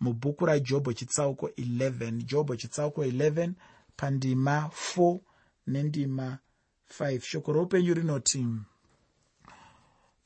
mubhuku 0.00 0.46
rajobho 0.46 0.92
chitsauko 0.92 1.46
11 1.48 2.22
jobho 2.24 2.56
chitsauko 2.56 3.04
11 3.04 3.52
pandima 3.96 4.70
4 4.96 5.18
nendima 5.66 6.38
5 6.98 7.20
shoko 7.20 7.52
roupenyu 7.52 7.94
rinoti 7.94 8.46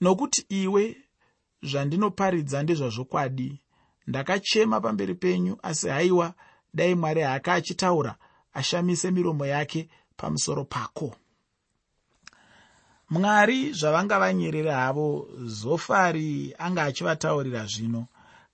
nokuti 0.01 0.45
iwe 0.49 0.97
zvandinoparidza 1.63 2.63
ndezvazvokwadi. 2.63 3.61
Ndakachema 4.07 4.81
pamberi 4.81 5.15
penyu 5.15 5.57
asi 5.63 5.89
haiwa 5.89 6.35
dai 6.75 6.95
mwari 6.95 7.21
haaka 7.21 7.55
achitaura 7.55 8.17
ashamise 8.55 9.11
miromo 9.11 9.47
yake 9.47 9.89
pamusoro 10.17 10.65
pako. 10.65 11.17
Mwari 13.11 13.73
zvavanga 13.73 14.19
vanyerere 14.19 14.71
havo 14.71 15.29
zofari 15.45 16.55
anga 16.59 16.83
achivataurira 16.83 17.67
zvino. 17.67 18.07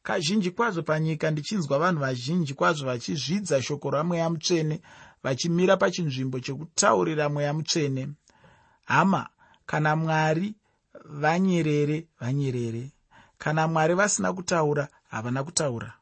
Kazhinji 0.03 0.51
kwazvo 0.51 0.83
panyika 0.83 1.31
ndichinzwa 1.31 1.79
vanhu 1.79 2.01
vazhinji 2.01 2.55
kwazvo 2.55 2.87
vachizvidza 2.87 3.63
shoko 3.63 3.91
ramweya 3.91 4.31
mutsvene 4.31 4.81
vachimira 5.23 5.77
pachinzvimbo 5.77 6.41
chekutaurira 6.41 7.29
mweya 7.29 7.53
mutsvene. 7.53 8.09
Hama 8.85 9.29
kana 9.67 9.97
mwari 9.97 10.55
vanyerere 11.05 12.07
vanyerere. 12.21 12.91
Kana 13.39 13.69
mwari 13.69 13.95
vasina 13.95 14.33
kutaura 14.33 14.89
havana 15.11 15.45
kutaura. 15.45 15.93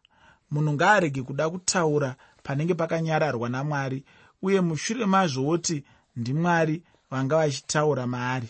Munhu 0.50 0.72
ngaarege 0.72 1.22
kuda 1.22 1.50
kutaura 1.50 2.16
panenge 2.42 2.74
pakanyararwa 2.74 3.48
namwari 3.48 4.04
uye 4.42 4.60
mushure 4.60 5.06
mazvoti 5.06 5.84
ndimwari 6.16 6.82
vanga 7.10 7.36
vachitaura 7.36 8.06
maari. 8.06 8.48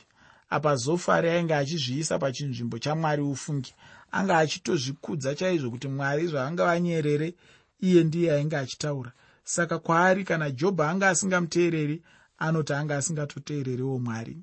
Apa 0.50 0.76
zofari 0.76 1.28
ainge 1.28 1.54
achizviisa 1.54 2.18
pachinzvimbo 2.18 2.78
chamwari 2.78 3.22
ufungi 3.22 3.74
anga 4.12 4.38
achitozvikudza 4.38 5.34
chaizvo 5.34 5.70
kuti 5.70 5.88
mwari 5.88 6.26
zvaanga 6.26 6.64
vanyerere 6.66 7.34
iye 7.80 8.04
ndiye 8.04 8.32
ainge 8.32 8.56
achitaura. 8.56 9.12
Saka 9.44 9.78
kwaari 9.78 10.24
kana 10.24 10.50
jobho 10.50 10.82
anga 10.82 11.08
asingamuteereri 11.08 12.02
anoti 12.38 12.72
anga 12.72 12.96
asingatoteereriwo 12.96 13.98
mwari 13.98 14.36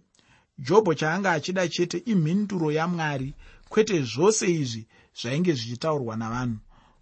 jobho 0.60 0.94
chaanga 0.94 1.32
achida 1.32 1.68
chete 1.68 1.98
imhinduro 1.98 2.72
yamwari 2.72 3.34
kwete 3.70 4.02
zvose 4.02 4.52
izvi 4.52 4.88
zvainge 5.22 5.54
zvichitaurwa 5.54 6.16
navanhu. 6.16 6.58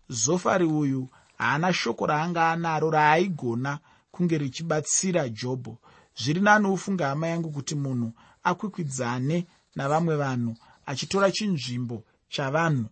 Zofari 0.09 0.65
uyu 0.65 1.09
haana 1.37 1.73
shoko 1.73 2.05
raanga 2.05 2.51
anaro 2.51 2.89
raaigona 2.89 3.79
kunge 4.11 4.37
richibatsira 4.37 5.29
jobho. 5.29 5.77
Zviri 6.21 6.41
nani 6.41 6.67
ufunge 6.67 7.03
hama 7.03 7.27
yangu 7.27 7.51
kuti 7.51 7.75
munhu 7.75 8.13
akwikwidzane 8.43 9.47
navamwe 9.75 10.15
vanhu 10.15 10.55
achitora 10.85 11.31
chinzvimbo 11.31 12.03
chavanhu 12.29 12.85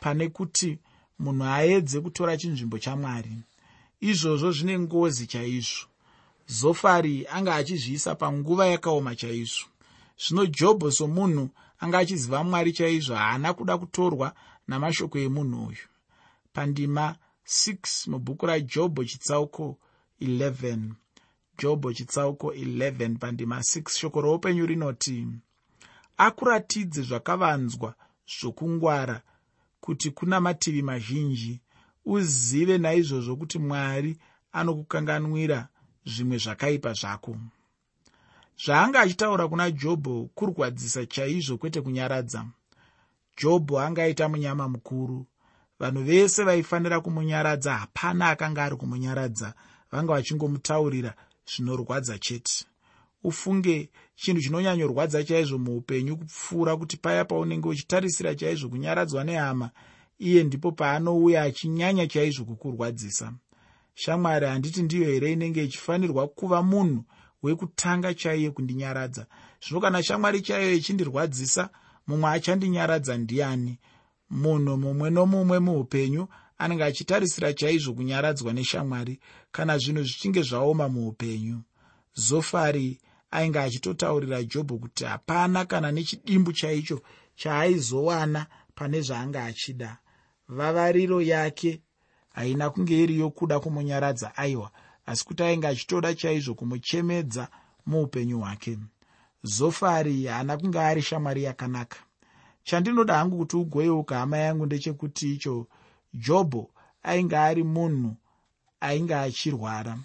pane 0.00 0.28
kuti 0.28 0.78
munhu 1.18 1.44
aedze 1.44 2.00
kutora 2.00 2.36
chinzvimbo 2.36 2.78
chamwari. 2.78 3.32
Izvozvo 4.00 4.52
zvine 4.52 4.78
ngozi 4.78 5.26
chaizvo. 5.26 5.86
Zofari 6.46 7.26
anga 7.26 7.54
achizviisa 7.54 8.14
panguva 8.14 8.66
yakaoma 8.66 9.16
chaizvo 9.16 9.70
zvino 10.22 10.46
jobho 10.46 10.90
somunhu 10.90 11.50
anga 11.80 11.98
achiziva 11.98 12.44
mwari 12.44 12.72
chaizvo 12.72 13.14
haana 13.14 13.54
kuda 13.54 13.78
kutorwa 13.78 14.34
namashoko 14.68 15.18
emunhu 15.18 15.66
uyu. 15.66 15.86
Pandima 16.52 17.16
6 17.46 18.10
mubhuku 18.10 18.46
rajobho 18.46 19.04
chitsauko 19.04 19.78
11 20.20 20.78
jobho 21.58 21.92
chitsauko 21.92 22.52
11 22.52 23.18
pandima 23.18 23.58
6 23.58 23.98
shoko 23.98 24.20
roupenyu 24.20 24.66
rinoti 24.66 25.26
akuratidze 26.16 27.02
zvakavanzwa 27.02 27.94
zvokungwara 28.34 29.22
kuti 29.80 30.10
kuna 30.10 30.40
mativi 30.40 30.82
mazhinji 30.82 31.60
uzive 32.04 32.78
naizvozvo 32.78 33.36
kuti 33.36 33.58
mwari 33.58 34.16
anokukanganwira 34.52 35.68
zvimwe 36.04 36.38
zvakaipa 36.38 36.92
zvako 36.92 37.36
zvaanga 38.64 39.00
achitaura 39.00 39.48
kuna 39.48 39.70
jobho 39.70 40.30
kurwadzisa 40.34 41.06
chaizvo 41.06 41.58
kwete 41.58 41.80
kunyaradza. 41.80 42.46
Jobho 43.42 43.80
anga 43.80 44.02
aita 44.02 44.28
munyama 44.28 44.68
mukuru. 44.68 45.26
Vanhu 45.78 46.02
vese 46.04 46.44
vaifanira 46.44 47.00
kumunyaradza 47.00 47.74
hapana 47.74 48.28
akanga 48.28 48.64
ari 48.64 48.76
kumunyaradza 48.76 49.54
vanga 49.92 50.12
vachingomutaurira 50.12 51.14
zvinorwadza 51.46 52.18
chete. 52.18 52.64
Ufunge 53.24 53.90
chinhu 54.14 54.40
chinonyanyorwadza 54.40 55.24
chaizvo 55.24 55.58
muupenyu 55.58 56.16
kupfuura 56.16 56.76
kuti 56.76 56.96
paya 56.96 57.24
paunenge 57.24 57.68
uchitarisira 57.68 58.34
chaizvo 58.34 58.68
kunyaradzwa 58.68 59.24
nehama 59.24 59.70
iye 60.18 60.44
ndipo 60.44 60.72
paanouya 60.72 61.42
achinyanya 61.42 62.06
chaizvo 62.06 62.44
kukurwadzisa. 62.44 63.32
Shamwari 63.94 64.46
handiti 64.46 64.82
ndiyo 64.82 65.04
here 65.08 65.32
inenge 65.32 65.64
ichifanirwa 65.64 66.28
kuva 66.28 66.62
munhu 66.62 67.04
wekutanga 67.42 68.14
chaiye 68.14 68.50
kundinyaradza 68.50 69.26
zvino 69.62 69.80
kana 69.80 70.02
shamwari 70.02 70.40
chaiyo 70.40 70.72
ichindirwadzisa 70.74 71.70
mumwe 72.06 72.30
achandinyaradza 72.30 73.16
ndiani? 73.16 73.78
Munhu 74.30 74.76
mumwe 74.76 75.10
nomumwe 75.10 75.58
muupenyu 75.58 76.28
anenge 76.58 76.84
achitarisira 76.84 77.52
chaizvo 77.52 77.94
kunyaradzwa 77.94 78.52
neshamwari 78.52 79.20
kana 79.52 79.78
zvinhu 79.78 80.02
zvichinge 80.02 80.42
zvaoma 80.42 80.88
muupenyu. 80.88 81.62
Zofari 82.14 83.00
ainge 83.30 83.58
achitotaurira 83.58 84.42
jobho 84.42 84.78
kuti 84.78 85.04
hapana 85.04 85.64
kana 85.64 85.92
nechidimbu 85.92 86.52
chaicho 86.52 87.00
chaaizowana 87.34 88.46
pane 88.74 89.00
zvaanga 89.00 89.44
achida. 89.44 89.98
Vavariro 90.48 91.22
yake 91.22 91.80
haina 92.34 92.70
kunge 92.70 93.02
iri 93.02 93.18
yokuda 93.18 93.60
kumunyaradza 93.60 94.36
aiwa 94.36 94.70
asi 95.10 95.24
kuti 95.24 95.42
ainge 95.42 95.66
achitoda 95.66 96.14
chaizvo 96.14 96.54
kumuchemedza 96.54 97.48
muupenyu 97.86 98.38
hwake. 98.40 98.78
Zofari 99.42 100.26
haana 100.26 100.56
kunge 100.56 100.80
ari 100.80 101.02
shamwari 101.02 101.42
yakanaka. 101.42 101.98
Chandinoda 102.64 103.14
hangu 103.14 103.38
kuti 103.38 103.56
ugoyeuka 103.56 104.18
hama 104.18 104.38
yangu 104.38 104.66
ndechekuti 104.66 105.32
icho 105.34 105.66
jobho 106.14 106.70
ainge 107.02 107.36
ari 107.36 107.62
munhu 107.64 108.16
ainge 108.80 109.14
achirwara. 109.14 109.98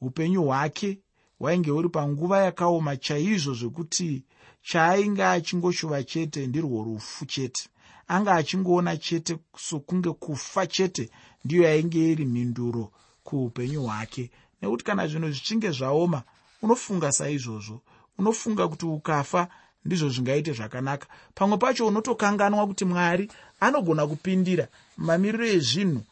Upenyu 0.00 0.42
hwake 0.44 0.98
hwainge 1.38 1.70
huri 1.70 1.88
panguva 1.88 2.44
yakaoma 2.44 2.96
chaizvo 2.96 3.54
zvekuti 3.54 4.24
chaainge 4.62 5.24
achingoshuva 5.24 6.02
chete 6.02 6.46
ndirwo 6.46 6.84
rufu 6.84 7.26
chete. 7.26 7.68
Anga 8.08 8.34
achingoona 8.34 8.96
chete 8.96 9.38
sokunge 9.56 10.10
kufa 10.12 10.66
chete 10.66 11.10
ndiyo 11.44 11.62
yainge 11.62 12.12
iri 12.12 12.24
mhinduro 12.24 12.92
kuupenyu 13.24 13.82
hwake 13.82 14.30
nekuti 14.62 14.84
kana 14.84 15.06
zvinhu 15.06 15.30
zvichinge 15.30 15.70
zvaoma 15.70 16.22
unofunga 16.62 17.12
saizvozvo. 17.12 17.80
Unofunga 18.18 18.68
kuti 18.68 18.86
ukafa 18.86 19.48
ndizvo 19.84 20.08
zvingaite 20.08 20.52
zvakanaka. 20.52 21.06
Pamwe 21.34 21.56
pacho 21.58 21.86
unotokanganwa 21.86 22.66
kuti 22.66 22.84
mwari 22.84 23.30
anogona 23.60 24.06
kupindira 24.06 24.68
mamiriro 24.96 25.46
ezvinhu 25.46 26.02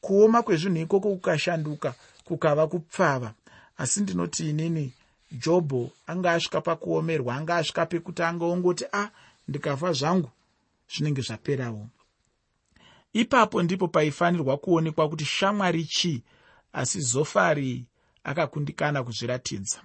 kuoma 0.00 0.42
kwezvinhu 0.42 0.78
ikoko 0.82 1.08
kukashanduka 1.10 1.94
kukava 2.24 2.66
kupfava. 2.66 3.34
Asi 3.78 4.00
ndinoti 4.00 4.50
inini 4.50 4.92
jobho 5.32 5.90
anga 6.06 6.32
asvika 6.32 6.60
pakuomerwa 6.60 7.34
anga 7.34 7.56
asvika 7.56 7.86
pekuti 7.86 8.22
angaongoti 8.22 8.84
a 8.84 9.02
ah, 9.02 9.10
ndikafa 9.48 9.92
zvangu 9.92 10.30
zvinenge 10.92 11.22
zvaperawo. 11.22 11.86
Ipapo 13.12 13.62
ndipo 13.62 13.88
paifanirwa 13.88 14.56
kuonekwa 14.56 15.08
kuti 15.08 15.24
shamwari 15.24 15.84
chii 15.84 16.22
asi 16.76 17.00
zofari 17.00 17.84
akakundikana 18.24 19.02
kuzviratidza 19.02 19.78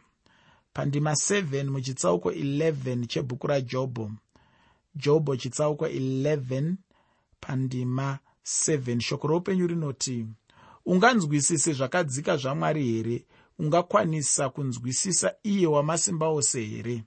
pandima 0.74 1.12
7 1.12 1.70
muchitsauko 1.70 2.32
11 2.32 3.08
chebhuku 3.08 3.48
rajobho 3.48 4.12
jobho 4.96 5.36
chitsauko 5.36 5.88
11 5.88 6.74
pandima 7.40 8.20
7 8.46 9.00
shoko 9.00 9.28
roupenyu 9.28 9.68
rinoti 9.68 10.28
unganzwisise 10.86 11.74
zvakadzika 11.74 12.38
zvamwari 12.38 12.84
here? 12.84 13.26
Ungakwanisa 13.60 14.50
kunzwisisa 14.50 15.34
iye 15.44 15.68
wamasimba 15.68 16.28
ose 16.28 16.66
here? 16.66 17.04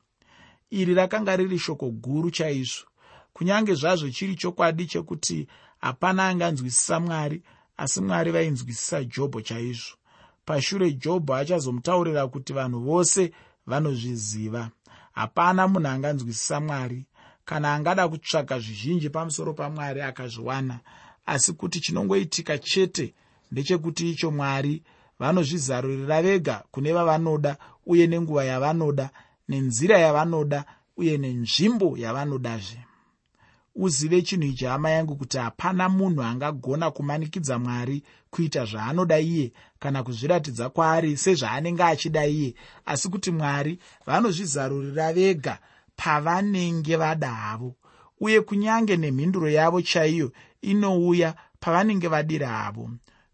Iri 0.70 0.94
rakanga 0.94 1.36
riri 1.36 1.58
shoko 1.58 1.90
guru 1.90 2.30
chaizvo. 2.30 2.86
Kunyange 3.32 3.74
zvazvo 3.74 4.10
chiri 4.10 4.34
chokwadi 4.34 4.86
chekuti 4.86 5.46
hapana 5.80 6.28
anganzwisisa 6.28 7.00
mwari 7.00 7.42
asi 7.76 8.00
mwari 8.00 8.30
vainzwisisa 8.30 9.04
jobho 9.04 9.40
chaizvo. 9.40 9.96
Pashure 10.44 10.92
jobho 10.92 11.34
achazomutaurira 11.34 12.28
kuti 12.28 12.52
vanhu 12.52 12.80
vose 12.80 13.32
vanozviziva. 13.66 14.70
Hapana 15.12 15.68
munhu 15.68 15.88
anganzwisisa 15.88 16.60
mwari. 16.60 17.06
Kana 17.44 17.74
angada 17.74 18.08
kutsvaga 18.08 18.58
zvizhinji 18.58 19.10
pamusoro 19.10 19.52
pamwari 19.54 20.00
akazviwana 20.00 20.80
asi 21.26 21.52
kuti 21.52 21.80
chinongoitika 21.80 22.58
chete 22.58 23.14
ndechekuti 23.52 24.10
icho 24.10 24.30
mwari 24.30 24.82
vanozvizarurira 25.18 26.22
vega 26.22 26.64
kune 26.70 26.92
vavanoda 26.92 27.56
uye 27.86 28.06
nenguva 28.06 28.44
yavanoda 28.44 29.10
nenzira 29.48 29.98
yavanoda 29.98 30.64
uye 30.96 31.18
nenzvimbo 31.18 31.98
yavanodazve 31.98 32.80
uzive 33.74 34.22
chinhu 34.22 34.46
ichi 34.46 34.64
hama 34.64 34.90
yangu 34.90 35.16
kuti 35.16 35.38
hapana 35.38 35.88
munhu 35.88 36.22
angagona 36.22 36.90
kumanikidza 36.90 37.58
mwari 37.58 38.02
kuita 38.30 38.64
zvaanoda 38.64 39.18
iye 39.18 39.52
kana 39.78 40.02
kuzviratidza 40.02 40.70
kwaari 40.70 41.16
sezvaanenge 41.16 41.82
achida 41.82 42.26
iye. 42.26 42.54
Asi 42.86 43.08
kuti 43.08 43.30
mwari 43.30 43.78
vanozvizarurira 44.06 45.12
vega 45.12 45.58
pavanenge 45.96 46.96
vada 46.96 47.28
havo 47.28 47.74
uye 48.20 48.40
kunyange 48.40 48.96
nemhinduro 48.96 49.50
yavo 49.50 49.82
chaiyo 49.82 50.32
inouya 50.62 51.34
pavanenge 51.60 52.08
vadira 52.08 52.48
havo. 52.48 52.90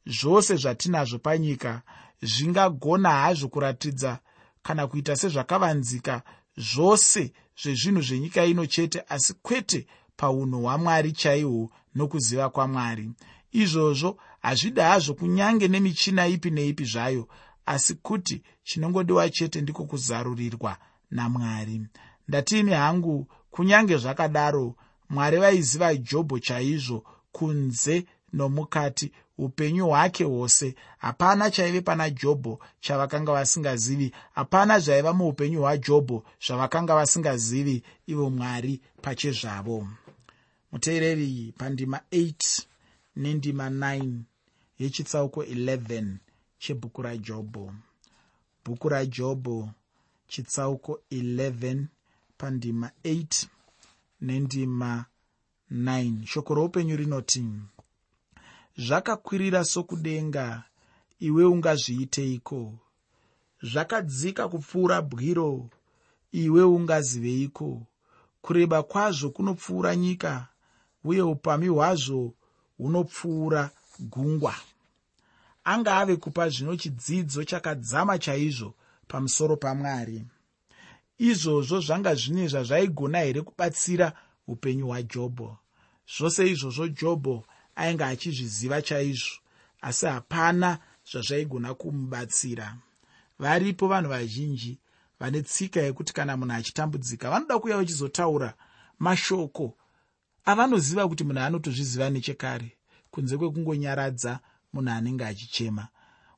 Zvose 0.06 0.56
zvatinazvo 0.56 1.18
panyika 1.18 1.82
zvingagona 2.22 3.10
hazvo 3.10 3.48
kuratidza 3.48 4.18
kana 4.62 4.86
kuita 4.86 5.16
sezvakavanzika 5.16 6.22
zvose 6.56 7.32
zvezvinhu 7.62 8.02
zvenyika 8.02 8.44
ino 8.44 8.66
chete 8.66 9.04
asi 9.08 9.34
kwete 9.42 9.86
paunhu 10.20 10.62
hwamwari 10.62 11.12
chaihwo 11.12 11.70
nokuziva 11.94 12.48
kwamwari. 12.54 13.10
Izvozvo 13.52 14.10
hazvida 14.42 14.88
hazvo 14.88 15.14
kunyange 15.14 15.68
nemichina 15.68 16.26
ipi 16.26 16.50
neipi 16.50 16.84
zvayo 16.84 17.28
asi 17.66 17.94
kuti 17.94 18.42
chinongodiwa 18.64 19.30
chete 19.30 19.60
ndiko 19.60 19.84
kuzarurirwa 19.84 20.76
namwari. 21.10 21.86
Ndatini 22.28 22.70
hangu 22.72 23.26
kunyange 23.50 23.96
zvakadaro 23.96 24.74
mwari 25.10 25.36
vaiziva 25.38 25.96
jobho 25.96 26.38
chaizvo 26.38 27.04
kunze 27.32 28.04
nomukati 28.32 29.12
upenyu 29.38 29.86
hwake 29.86 30.24
hwose. 30.24 30.74
Hapana 30.98 31.50
chaive 31.50 31.80
pana 31.80 32.10
jobho 32.10 32.58
chavakanga 32.80 33.32
vasingazivi. 33.32 34.12
Hapana 34.34 34.78
zvaiva 34.78 35.12
muupenyu 35.12 35.60
hwajobho 35.60 36.24
zvavakanga 36.46 36.94
vasingazivi 36.94 37.82
ivo 38.06 38.30
mwari 38.30 38.80
pachezvavo 39.02 39.86
muteereri 40.72 41.54
pandima 41.58 42.00
8 42.12 42.62
nendima 43.16 43.70
9 43.70 44.12
yechitsauko 44.78 45.42
11 45.42 46.16
chebhuku 46.58 47.02
rajobho 47.02 47.74
bhuku 48.64 48.88
rajobho 48.88 49.70
chitsauko 50.28 51.00
11 51.10 51.84
pandima 52.38 52.90
8 53.04 53.46
nendima 54.20 55.04
9 55.72 56.26
shoko 56.26 56.54
roupenyu 56.54 56.96
rinoti 56.96 57.44
zvakakwirira 58.86 59.64
sokudenga 59.64 60.62
iwe 61.20 61.44
ungazviiteiko? 61.44 62.78
Zvakadzika 63.62 64.48
kupfuura 64.48 65.02
bwiro 65.02 65.68
iwe 66.32 66.62
ungaziveiko? 66.62 67.86
Kureba 68.42 68.82
kwazvo 68.82 69.30
kunopfuura 69.30 69.96
nyika 69.96 70.49
uye 71.04 71.22
upamhi 71.22 71.68
hwazvo 71.68 72.34
hunopfuura 72.78 73.70
gungwa. 74.00 74.54
Anga 75.64 75.96
ave 75.96 76.16
kupa 76.16 76.48
zvino 76.48 76.76
chidzidzo 76.76 77.44
chakadzama 77.44 78.18
chaizvo 78.18 78.74
pamusoro 79.08 79.56
pamwari. 79.56 80.24
Izvozvo 81.18 81.80
zvanga 81.80 82.14
zvine 82.14 82.48
zvazvaigona 82.48 83.18
here 83.18 83.42
kubatsira 83.42 84.12
upenyu 84.46 84.86
hwajobho? 84.86 85.58
Zvose 86.16 86.50
izvozvo 86.50 86.88
jobho 86.88 87.44
ainge 87.76 88.04
achizviziva 88.04 88.82
chaizvo 88.82 89.40
asi 89.80 90.06
hapana 90.06 90.78
zvazvaigona 91.10 91.74
kumubatsira. 91.74 92.76
Varipo 93.38 93.88
vanhu 93.88 94.10
vazhinji 94.10 94.78
vane 95.20 95.42
tsika 95.42 95.80
yekuti 95.80 96.12
kana 96.12 96.36
munhu 96.36 96.54
achitambudzika 96.54 97.30
vanoda 97.30 97.58
kuuya 97.58 97.76
vachizotaura 97.76 98.54
mashoko 98.98 99.76
avanoziva 100.44 101.08
kuti 101.08 101.24
munhu 101.24 101.40
anotozviziva 101.40 102.10
nechekare 102.10 102.76
kunze 103.10 103.36
kwekungonyaradza 103.36 104.40
munhu 104.72 104.90
anenge 104.90 105.24
achichema. 105.24 105.88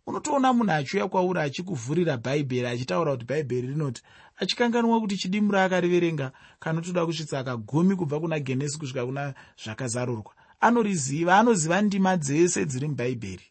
Unotoona 0.07 0.53
munhu 0.53 0.73
achiuya 0.73 1.09
kwauri 1.09 1.41
achikuvhurira 1.41 2.17
bhaibheri 2.17 2.67
achitaura 2.67 3.13
kuti 3.13 3.25
bhaibheri 3.25 3.67
rinoti 3.69 4.03
achikanganwa 4.41 5.01
kuti 5.01 5.17
chidimuro 5.17 5.61
akariverenga 5.61 6.33
kanotoda 6.61 7.07
kusvitsa 7.07 7.39
akagumi 7.39 7.97
kubva 7.97 8.21
kuna 8.21 8.41
genesi 8.41 8.79
kusvika 8.79 9.07
kuna 9.07 9.35
zvakazarurwa. 9.63 10.33
Anoriziva 10.61 11.39
anoziva 11.39 11.83
ndima 11.83 12.17
dzese 12.17 12.65
dziri 12.65 12.89
mubhaibheri. 12.89 13.47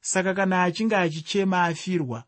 Saka 0.00 0.34
kana 0.34 0.62
achinge 0.62 0.96
achichema 0.96 1.64
afirwa 1.64 2.24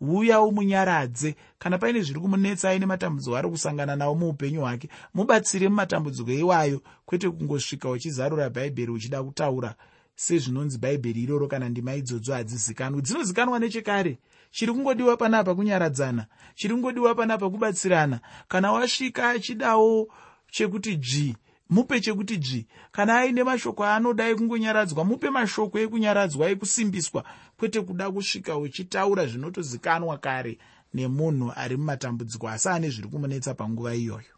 uya 0.00 0.40
umunyaradze 0.40 1.36
kana 1.58 1.78
paine 1.78 2.00
zviri 2.02 2.20
kumunetsa 2.20 2.70
aine 2.70 2.86
matambudziko 2.86 3.36
ari 3.36 3.48
kusangana 3.48 3.96
nawo 3.96 4.14
muupenyu 4.14 4.60
hwake 4.60 4.88
mubatsire 5.14 5.68
mumatambudziko 5.68 6.32
iwayo 6.32 6.82
kwete 7.06 7.30
kungosvika 7.30 7.90
uchizarura 7.90 8.50
bhaibheri 8.50 8.92
uchida 8.92 9.22
kutaura 9.22 9.74
sezvinonzi 10.18 10.78
bhaibheri 10.78 11.22
iroro 11.22 11.46
kana 11.46 11.68
ndima 11.68 11.94
idzodzo 11.94 12.32
hadzizikanwi. 12.34 13.02
Dzinozikanwa 13.02 13.58
nechekare. 13.58 14.18
Chiri 14.50 14.72
kungodiwa 14.72 15.16
panapa 15.16 15.54
kunyaradzana 15.54 16.26
chiri 16.54 16.74
kungodiwa 16.74 17.14
panapa 17.14 17.50
kubatsirana. 17.50 18.20
Kana 18.48 18.72
wasvika 18.72 19.28
achidawo 19.30 20.08
chekuti 20.50 20.96
dzvi 20.96 21.36
mupe 21.70 22.00
chekuti 22.00 22.36
dzvi. 22.36 22.66
Kana 22.92 23.18
aine 23.18 23.44
mashoko 23.44 23.84
aanoda 23.84 24.28
ekungonyaradzwa 24.28 25.04
mupe 25.04 25.30
mashoko 25.30 25.78
ekunyaradzwa 25.78 26.50
ekusimbiswa 26.50 27.24
kwete 27.56 27.80
kuda 27.82 28.10
kusvika 28.10 28.58
uchitaura 28.58 29.26
zvinotozikanwa 29.26 30.18
kare 30.18 30.58
nemunhu 30.94 31.52
ari 31.56 31.76
mumatambudziko 31.76 32.48
asi 32.48 32.68
ane 32.68 32.90
zviri 32.90 33.08
kumunetsa 33.08 33.54
panguva 33.54 33.94
iyoyo. 33.94 34.34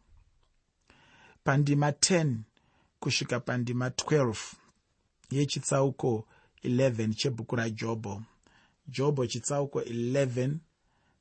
Pandima 1.44 1.90
10 1.90 2.36
kusvika 3.00 3.40
pandima 3.40 3.88
12 3.88 4.36
yechitsauko 5.30 6.26
11 6.64 7.14
chebhuku 7.14 7.56
rajobho 7.56 8.22
jobho 8.88 9.26
chitsauko 9.26 9.80
11 9.80 10.54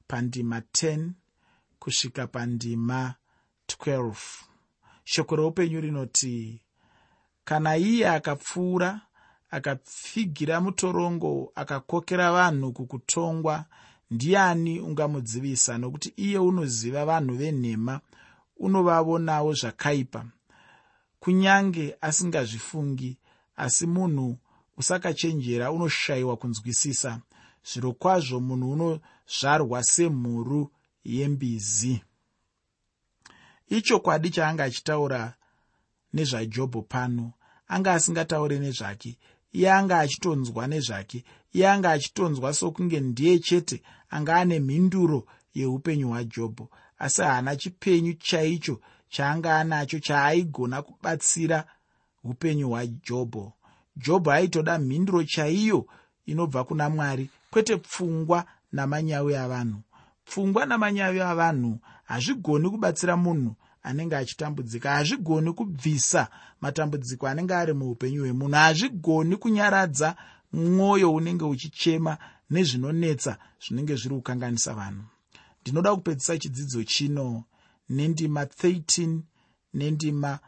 pandima 0.08 0.60
10 0.60 1.10
kusvika 1.80 2.28
pandima 2.28 3.16
12 3.68 4.49
shoko 5.12 5.36
roupenyu 5.36 5.82
rinoti 5.82 6.62
kana 7.44 7.78
iye 7.78 8.10
akapfuura 8.10 9.02
akapfigira 9.52 10.62
mutorongo 10.62 11.52
akakokera 11.56 12.32
vanhu 12.32 12.74
kukutongwa 12.74 13.66
ndiani 14.12 14.80
ungamudzivisa? 14.80 15.78
Nokuti 15.78 16.14
iye 16.18 16.38
unoziva 16.40 17.06
vanhu 17.06 17.34
venhema 17.36 18.00
unovavonawo 18.58 19.54
zvakaipa. 19.54 20.26
Kunyange 21.20 21.96
asingazvifungi 22.02 23.18
asi 23.56 23.88
munhu 23.88 24.38
usakachenjera 24.78 25.72
unoshayiwa 25.72 26.38
kunzwisisa. 26.38 27.22
Zviro 27.64 27.94
kwazvo 27.94 28.40
munhu 28.40 28.72
unozvarwa 28.72 29.84
semhuru 29.84 30.72
yembizi 31.04 32.02
ichokwadi 33.70 34.30
chaanga 34.30 34.64
achitaura 34.64 35.34
nezvajobho 36.14 36.82
pano 36.82 37.34
anga 37.68 37.94
asingataure 37.94 38.60
nezvake 38.60 39.18
iye 39.58 39.72
anga 39.72 40.00
achitonzwa 40.00 40.68
nezvake 40.68 41.24
iye 41.54 41.70
anga 41.70 41.92
achitonzwa 41.92 42.54
sokunge 42.54 43.00
ndiye 43.00 43.40
chete 43.40 43.78
anga 44.10 44.36
ane 44.36 44.60
mhinduro 44.60 45.20
yeupenyu 45.54 46.08
hwajobho 46.10 46.70
asi 47.00 47.22
haana 47.22 47.56
chipenyu 47.56 48.14
chaicho 48.14 48.80
chaanga 49.10 49.60
anacho 49.60 50.00
chaaigona 50.00 50.82
kubatsira 50.82 51.66
upenyu 52.24 52.70
hwajobho. 52.70 53.54
Jobho 53.96 54.32
aitoda 54.32 54.80
mhinduro 54.80 55.24
chaiyo 55.24 55.86
inobva 56.26 56.64
kuna 56.64 56.90
mwari 56.90 57.30
kwete 57.52 57.78
pfungwa 57.78 58.46
namanyawi 58.72 59.36
avanhu 59.36 59.82
pfungwa 60.26 60.66
namanyavi 60.66 61.22
avanhu 61.22 61.80
hazvigoni 62.10 62.70
kubatsira 62.70 63.18
munhu 63.18 63.56
anenge 63.84 64.16
achitambudzika. 64.16 64.92
Hazvigoni 64.92 65.54
kubvisa 65.54 66.28
matambudziko 66.62 67.28
anenge 67.28 67.54
ari 67.56 67.74
muupenyu 67.74 68.22
hwemunhu. 68.22 68.56
Hazvigoni 68.56 69.36
kunyaradza 69.36 70.16
mwoyo 70.54 71.14
unenge 71.14 71.46
uchichema 71.46 72.18
nezvinonetsa 72.50 73.38
zvinenge 73.64 73.96
zviri 73.96 74.16
kukanganisa 74.16 74.74
vanhu. 74.74 75.04
Ndinoda 75.62 75.96
kupedzisa 75.96 76.38
chidzidzo 76.38 76.84
chino 76.84 77.44
nendima 77.90 78.44
13 78.44 79.20
nendima 79.74 80.40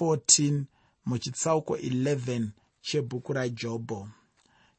14 0.00 0.62
muchitsauko 1.06 1.76
11 1.76 2.48
chebhuku 2.80 3.32
rajobho 3.32 4.08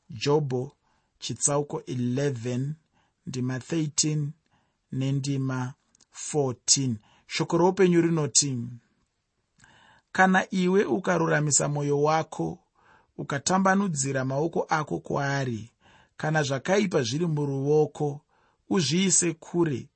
jobho 0.10 0.72
chitsauko 1.20 1.78
11 1.80 2.70
ndima 3.28 3.58
13 3.58 4.28
nendima 4.92 5.74
14 6.34 6.96
shoko 7.28 7.58
roupenyu 7.58 8.02
rinoti 8.02 8.58
kana 10.12 10.54
iwe 10.54 10.86
ukaruramisa 10.86 11.68
mwoyo 11.68 12.02
wako 12.02 12.60
ukatambanudzira 13.18 14.26
maoko 14.26 14.66
ako 14.70 15.00
kwaari 15.00 15.72
kana 16.18 16.44
zvakaipa 16.44 17.02
zviri 17.02 17.28
muruoko 17.28 18.22
uzviise 18.70 19.34
kure. 19.34 19.88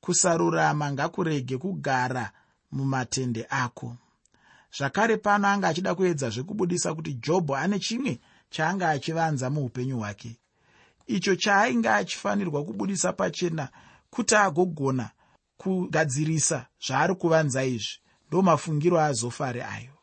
Kusarurama 0.00 0.92
ngakurege 0.92 1.58
kugara 1.58 2.30
mumatende 2.72 3.46
ako. 3.50 3.96
Zvakare 4.78 5.16
pano 5.16 5.48
anga 5.48 5.68
achida 5.68 5.94
kuedzazve 5.94 6.42
kubudisa 6.42 6.94
kuti 6.94 7.14
jobho 7.14 7.56
ane 7.56 7.78
chimwe 7.78 8.20
chaanga 8.50 8.88
achivanza 8.90 9.50
muupenyu 9.50 9.98
hwake. 9.98 10.36
Icho 11.06 11.36
chaainge 11.36 11.88
achifanirwa 11.88 12.64
kubudisa 12.64 13.12
pachena 13.12 13.68
kuti 14.10 14.34
agogona 14.34 15.10
kugadzirisa 15.60 16.66
zvaari 16.86 17.14
kuvanza 17.14 17.64
izvi 17.64 17.98
ndo 18.28 18.42
mafungiro 18.42 19.00
azofari 19.00 19.60
ayo. 19.60 19.94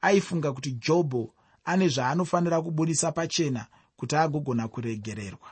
Aifunga 0.00 0.52
kuti 0.52 0.70
jobho 0.72 1.34
ane 1.64 1.88
zvaanofanira 1.88 2.62
kubudisa 2.62 3.12
pachena 3.12 3.66
kuti 3.96 4.16
agogona 4.16 4.68
kuregererwa. 4.68 5.48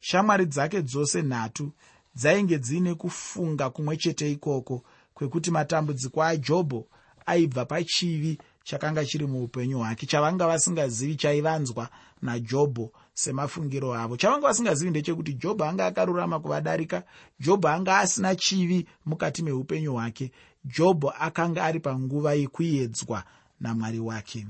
Shamwari 0.00 0.46
dzake 0.46 0.82
dzose 0.82 1.22
nhatu 1.22 1.72
dzainge 2.14 2.58
dziine 2.58 2.94
kufunga 2.94 3.70
kumwe 3.70 3.96
chete 3.96 4.32
ikoko 4.32 4.82
kwekuti 5.14 5.50
matambudziko 5.50 6.22
ajobho 6.22 6.86
aibva 7.26 7.64
pachivi 7.64 8.38
chakanga 8.64 9.04
chiri 9.04 9.26
muupenyu 9.26 9.78
hwake 9.78 10.06
chavanga 10.06 10.46
vasingazivi 10.46 11.16
chaivanzwa 11.16 11.88
najobho 12.22 12.92
semafungiro 13.16 13.94
avo. 13.94 14.16
Chavanga 14.16 14.46
vasingazivi 14.46 14.90
ndechekuti 14.90 15.34
jobho 15.34 15.64
anga 15.64 15.86
akarurama 15.86 16.40
kuvadarika 16.40 17.02
jobho 17.40 17.68
anga 17.68 17.98
asina 17.98 18.34
chivi 18.36 18.86
mukati 19.06 19.42
meupenyu 19.42 19.92
hwake. 19.92 20.32
Jobho 20.64 21.10
akanga 21.10 21.64
ari 21.64 21.80
panguva 21.80 22.34
yekuedzwa 22.34 23.24
namwari 23.60 23.98
wake. 23.98 24.46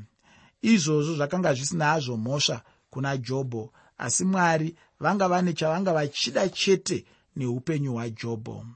Izvozvo 0.62 1.14
zvakanga 1.14 1.54
zvisina 1.54 1.84
hazvo 1.84 2.16
mhosva 2.16 2.62
kuna 2.90 3.16
jobho 3.16 3.72
asi 3.98 4.24
mwari 4.24 4.76
vanga 5.00 5.28
vane 5.28 5.52
chavanga 5.52 5.92
vachida 5.92 6.48
chete 6.48 7.04
neupenyu 7.36 7.92
hwajobho 7.92 8.66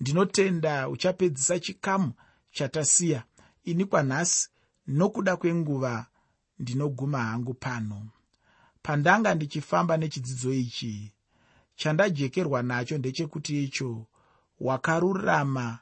ndinotenda 0.00 0.88
uchapedzisa 0.88 1.60
chikamu 1.60 2.12
chatasiya 2.50 3.22
ini 3.64 3.84
kwanhasi 3.84 4.48
nokuda 4.86 5.36
kwenguva 5.36 6.06
ndinoguma 6.58 7.18
hangu 7.18 7.54
pano 7.54 8.08
pandanga 8.82 9.34
ndichifamba 9.34 9.96
nechidzidzo 9.96 10.52
ichi 10.52 11.12
chandajekerwa 11.76 12.62
nacho 12.62 12.98
ndechekuti 12.98 13.64
icho 13.64 14.06
wakarurama 14.60 15.78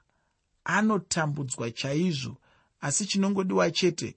anotambudzwa 0.64 1.70
chaizvo 1.70 2.36
asi 2.80 3.06
chinongodiwa 3.06 3.70
chete 3.70 4.16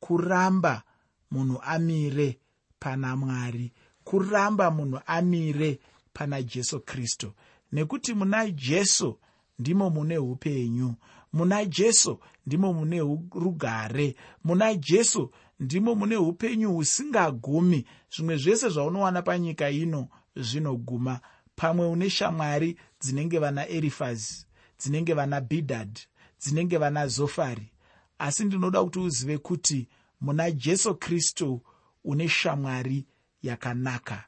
kuramba 0.00 0.82
munhu 1.30 1.60
amire 1.62 2.38
pana 2.78 3.16
mwari 3.16 3.72
kuramba 4.04 4.70
munhu 4.70 5.00
amire 5.06 5.80
pana 6.12 6.42
jesu 6.42 6.80
kristu 6.80 7.32
nekuti 7.72 8.14
muna 8.14 8.50
jesu 8.50 9.18
ndimo 9.58 9.90
mune 9.90 10.18
upenyu 10.18 10.94
muna 11.32 11.64
jesu 11.64 12.18
ndimo 12.46 12.72
mune 12.72 13.00
rugare 13.34 14.16
muna 14.44 14.74
jesu 14.74 15.30
ndimo 15.62 15.94
mune 15.94 16.16
upenyu 16.16 16.72
husingagumi. 16.72 17.84
Zvimwe 18.16 18.36
zvese 18.36 18.68
zvaunowana 18.68 19.22
panyika 19.22 19.70
ino 19.70 20.08
zvinoguma. 20.36 21.20
Pamwe 21.56 21.86
une 21.86 22.10
shamwari 22.10 22.76
dzinenge 23.00 23.38
vana 23.38 23.68
erifazi 23.68 24.46
dzinenge 24.78 25.14
vana 25.14 25.40
bhidhadhi 25.40 26.06
dzinenge 26.40 26.78
vana 26.78 27.06
zofari. 27.06 27.72
Asi 28.18 28.44
ndinoda 28.44 28.84
kuti 28.84 28.98
uzive 28.98 29.38
kuti 29.38 29.88
muna 30.20 30.50
jesu 30.50 30.94
kristu 30.94 31.62
une 32.04 32.28
shamwari 32.28 33.06
yakanaka 33.42 34.24